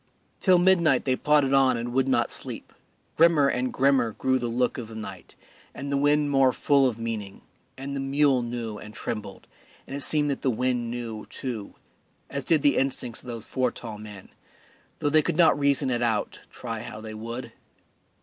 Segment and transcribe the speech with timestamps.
[0.39, 2.73] Till midnight they plodded on and would not sleep;
[3.17, 5.35] grimmer and grimmer grew the look of the night,
[5.75, 7.43] and the wind more full of meaning,
[7.77, 9.45] and the mule knew and trembled,
[9.85, 11.75] and it seemed that the wind knew, too,
[12.31, 14.29] as did the instincts of those four tall men,
[14.97, 17.51] though they could not reason it out, try how they would.